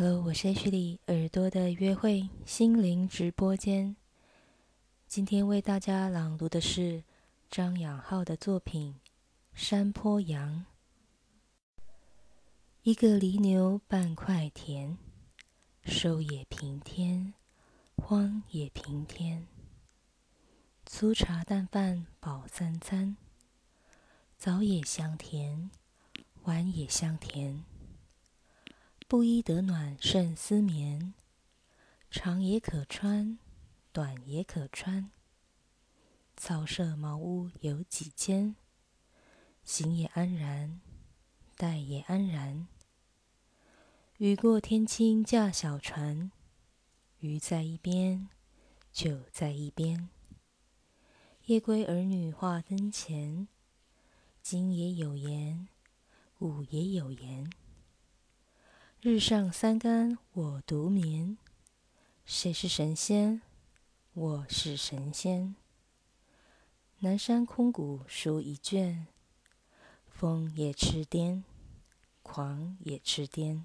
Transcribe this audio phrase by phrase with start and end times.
[0.00, 3.96] Hello，我是 H 里耳朵的约会心灵直播间。
[5.08, 7.02] 今天为大家朗读的是
[7.50, 8.94] 张养浩的作品
[9.52, 10.64] 《山坡羊》。
[12.84, 14.96] 一个犁牛半块田，
[15.82, 17.34] 收也平天，
[17.96, 19.48] 荒也平天。
[20.86, 23.16] 粗茶淡饭饱三餐，
[24.36, 25.68] 早也香甜，
[26.44, 27.64] 晚也香甜。
[29.08, 31.14] 布衣得暖胜丝棉，
[32.10, 33.38] 长也可穿，
[33.90, 35.10] 短也可穿。
[36.36, 38.54] 草舍茅屋有几间，
[39.64, 40.82] 行也安然，
[41.56, 42.68] 待也安然。
[44.18, 46.30] 雨过天青驾小船，
[47.20, 48.28] 鱼在一边，
[48.92, 50.10] 酒在一边。
[51.46, 53.48] 夜归儿女话灯前，
[54.42, 55.66] 今也有言，
[56.40, 57.50] 午也有言。
[59.00, 61.38] 日上三竿我独眠，
[62.24, 63.40] 谁是神仙？
[64.12, 65.54] 我是神仙。
[66.98, 69.06] 南山空谷书一卷，
[70.08, 71.44] 风也痴癫，
[72.24, 73.62] 狂也痴癫。